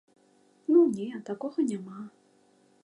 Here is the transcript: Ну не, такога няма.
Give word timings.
Ну 0.71 0.79
не, 0.95 1.21
такога 1.29 1.67
няма. 1.71 1.99